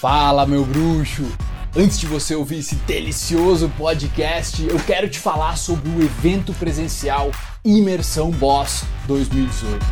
[0.00, 1.24] Fala, meu bruxo!
[1.74, 7.30] Antes de você ouvir esse delicioso podcast, eu quero te falar sobre o evento presencial
[7.64, 9.86] Imersão Boss 2018.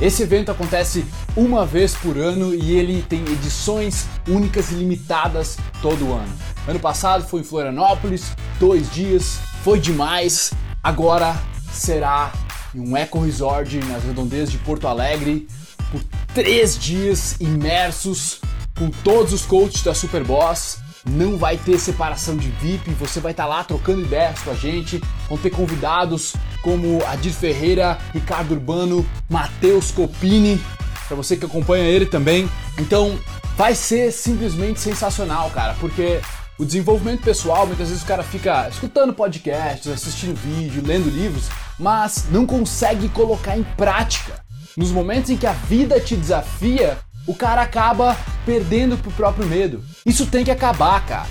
[0.00, 1.04] Esse evento acontece
[1.36, 6.34] uma vez por ano e ele tem edições únicas e limitadas todo ano.
[6.66, 10.52] Ano passado foi em Florianópolis, dois dias, foi demais.
[10.82, 11.36] Agora
[11.70, 12.32] será
[12.74, 15.46] em um eco resort nas redondezas de Porto Alegre
[15.92, 16.02] por
[16.34, 18.40] três dias imersos
[18.78, 20.78] com todos os coaches da Superboss.
[21.08, 25.00] Não vai ter separação de VIP, você vai estar lá trocando ideias com a gente.
[25.28, 30.60] Vão ter convidados como Adir Ferreira, Ricardo Urbano, Matheus Copini,
[31.06, 32.48] para você que acompanha ele também.
[32.78, 33.18] Então,
[33.56, 36.20] vai ser simplesmente sensacional, cara, porque
[36.58, 41.48] o desenvolvimento pessoal, muitas vezes o cara fica escutando podcasts, assistindo vídeo, lendo livros,
[41.78, 44.42] mas não consegue colocar em prática.
[44.76, 46.98] Nos momentos em que a vida te desafia,
[47.28, 49.84] o cara acaba perdendo pro próprio medo.
[50.04, 51.26] Isso tem que acabar, cara.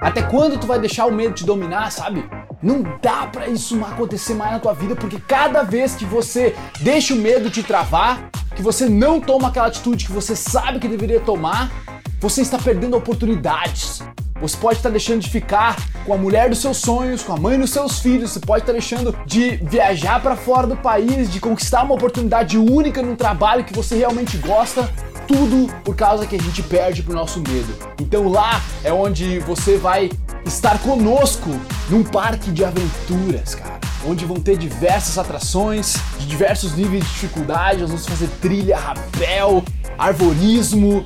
[0.00, 2.24] Até quando tu vai deixar o medo te dominar, sabe?
[2.62, 7.12] Não dá para isso acontecer mais na tua vida, porque cada vez que você deixa
[7.12, 11.20] o medo te travar, que você não toma aquela atitude que você sabe que deveria
[11.20, 11.70] tomar,
[12.18, 14.02] você está perdendo oportunidades.
[14.40, 17.58] Você pode estar deixando de ficar com a mulher dos seus sonhos, com a mãe
[17.58, 21.82] dos seus filhos, você pode estar deixando de viajar para fora do país, de conquistar
[21.82, 24.90] uma oportunidade única num trabalho que você realmente gosta
[25.30, 27.72] tudo por causa que a gente perde pro nosso medo.
[28.00, 30.10] Então lá é onde você vai
[30.44, 31.48] estar conosco
[31.88, 33.78] num parque de aventuras, cara.
[34.04, 39.62] Onde vão ter diversas atrações, de diversos níveis de dificuldade, nós vamos fazer trilha, rapel,
[39.96, 41.04] arvorismo.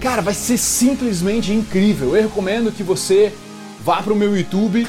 [0.00, 2.14] Cara, vai ser simplesmente incrível.
[2.14, 3.32] Eu recomendo que você
[3.82, 4.86] vá pro meu YouTube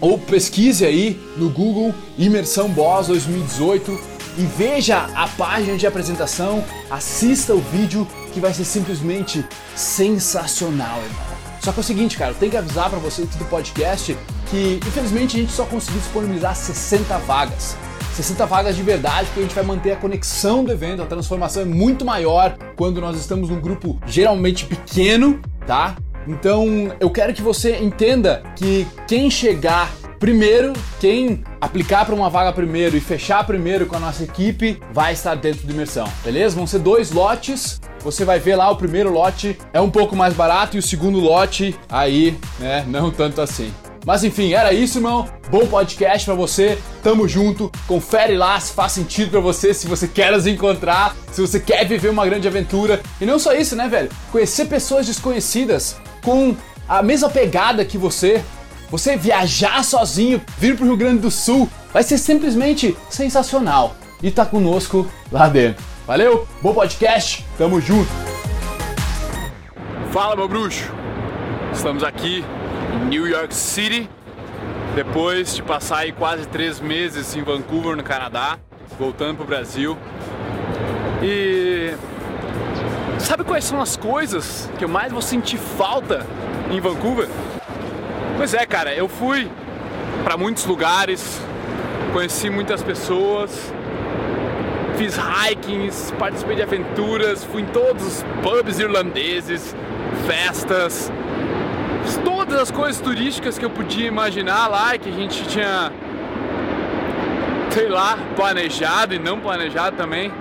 [0.00, 7.54] ou pesquise aí no Google Imersão Boss 2018 e veja a página de apresentação, assista
[7.54, 9.44] o vídeo que vai ser simplesmente
[9.76, 11.32] sensacional, irmão.
[11.60, 14.16] Só que é o seguinte, cara, eu tenho que avisar para vocês do podcast
[14.50, 17.76] que infelizmente a gente só conseguiu disponibilizar 60 vagas.
[18.14, 21.62] 60 vagas de verdade, porque a gente vai manter a conexão do evento, a transformação
[21.62, 25.96] é muito maior quando nós estamos num grupo geralmente pequeno, tá?
[26.26, 29.90] Então eu quero que você entenda que quem chegar
[30.22, 35.14] Primeiro, quem aplicar para uma vaga primeiro e fechar primeiro com a nossa equipe vai
[35.14, 36.54] estar dentro de imersão, beleza?
[36.54, 37.80] Vão ser dois lotes.
[38.04, 41.18] Você vai ver lá o primeiro lote é um pouco mais barato e o segundo
[41.18, 43.74] lote aí, né, não tanto assim.
[44.06, 45.26] Mas enfim, era isso, irmão.
[45.50, 46.78] Bom podcast para você.
[47.02, 47.68] Tamo junto.
[47.88, 51.84] Confere lá se faz sentido para você, se você quer nos encontrar, se você quer
[51.84, 53.02] viver uma grande aventura.
[53.20, 54.08] E não só isso, né, velho?
[54.30, 56.54] Conhecer pessoas desconhecidas com
[56.88, 58.40] a mesma pegada que você,
[58.92, 63.96] você viajar sozinho, vir pro Rio Grande do Sul, vai ser simplesmente sensacional.
[64.22, 65.82] E tá conosco lá dentro.
[66.06, 68.10] Valeu, bom podcast, tamo junto.
[70.12, 70.92] Fala meu bruxo,
[71.72, 72.44] estamos aqui
[72.94, 74.10] em New York City,
[74.94, 78.58] depois de passar aí quase três meses em Vancouver, no Canadá,
[78.98, 79.96] voltando pro Brasil.
[81.22, 81.94] E
[83.18, 86.26] sabe quais são as coisas que eu mais vou sentir falta
[86.70, 87.26] em Vancouver?
[88.42, 89.48] Pois é, cara, eu fui
[90.24, 91.40] para muitos lugares,
[92.12, 93.72] conheci muitas pessoas,
[94.98, 99.76] fiz hikings, participei de aventuras, fui em todos os pubs irlandeses,
[100.26, 101.12] festas,
[102.24, 105.92] todas as coisas turísticas que eu podia imaginar lá, que a gente tinha,
[107.70, 110.32] sei lá, planejado e não planejado também.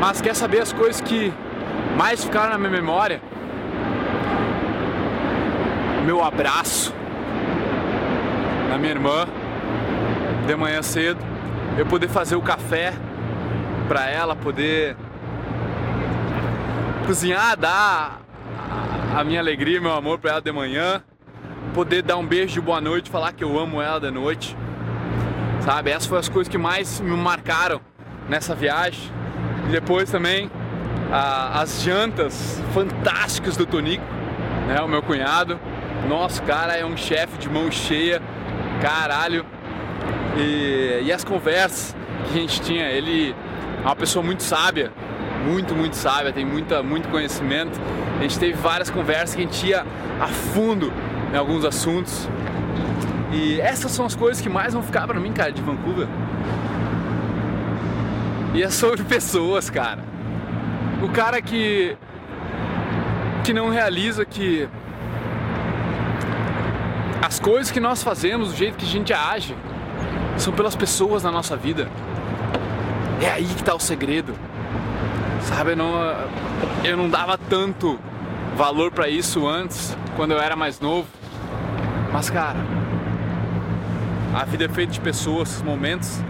[0.00, 1.34] Mas quer saber as coisas que
[1.96, 3.20] mais ficaram na minha memória?
[6.06, 6.96] Meu abraço
[8.68, 9.26] na minha irmã
[10.46, 11.18] de manhã cedo,
[11.78, 12.92] eu poder fazer o café
[13.88, 14.94] para ela, poder
[17.06, 18.20] cozinhar, dar
[19.16, 21.02] a minha alegria, meu amor para ela de manhã,
[21.72, 24.54] poder dar um beijo de boa noite, falar que eu amo ela de noite.
[25.62, 25.90] Sabe?
[25.90, 27.80] Essas foram as coisas que mais me marcaram
[28.28, 29.10] nessa viagem.
[29.66, 30.50] E depois também
[31.10, 34.04] a, as jantas fantásticas do Tonico,
[34.66, 35.58] né, o meu cunhado.
[36.08, 38.22] Nosso cara é um chefe de mão cheia,
[38.80, 39.44] caralho.
[40.36, 41.94] E, e as conversas
[42.30, 43.34] que a gente tinha, ele
[43.82, 44.92] é uma pessoa muito sábia,
[45.44, 47.78] muito, muito sábia, tem muita, muito conhecimento.
[48.18, 49.84] A gente teve várias conversas que a gente ia
[50.20, 50.92] a fundo
[51.32, 52.28] em alguns assuntos.
[53.32, 56.08] E essas são as coisas que mais vão ficar para mim, cara, de Vancouver.
[58.54, 60.02] E é sobre pessoas, cara.
[61.02, 61.96] O cara que
[63.44, 64.68] que não realiza que
[67.22, 69.56] as coisas que nós fazemos, o jeito que a gente age,
[70.36, 71.88] são pelas pessoas na nossa vida.
[73.20, 74.34] É aí que está o segredo.
[75.42, 75.94] Sabe, eu não,
[76.84, 77.98] eu não dava tanto
[78.56, 81.06] valor para isso antes, quando eu era mais novo.
[82.12, 82.58] Mas cara,
[84.34, 86.22] a vida é feita de pessoas, momentos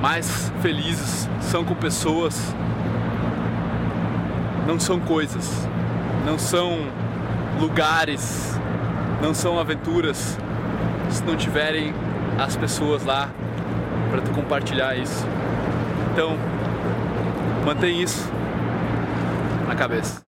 [0.00, 2.54] mais felizes são com pessoas,
[4.66, 5.66] não são coisas,
[6.24, 6.88] não são
[7.58, 8.58] lugares,
[9.20, 10.36] não são aventuras,
[11.10, 11.94] se não tiverem
[12.38, 13.30] as pessoas lá
[14.10, 15.24] para tu compartilhar isso.
[16.12, 16.36] Então,
[17.64, 18.28] mantém isso
[19.66, 20.20] na cabeça.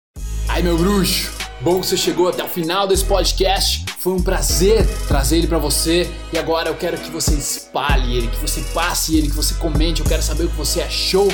[0.50, 1.31] Ai meu bruxo,
[1.62, 3.86] bom que você chegou até o final desse podcast.
[4.00, 8.28] Foi um prazer trazer ele para você e agora eu quero que você espalhe ele,
[8.28, 10.01] que você passe ele, que você comente.
[10.01, 11.28] Eu quero saber o que você achou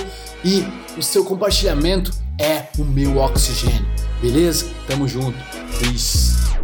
[0.44, 0.66] e
[0.98, 3.86] o seu compartilhamento é o meu oxigênio.
[4.22, 4.66] Beleza?
[4.88, 5.38] Tamo junto.
[5.80, 6.63] Peace.